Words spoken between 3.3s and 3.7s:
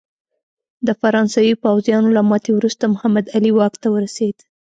علي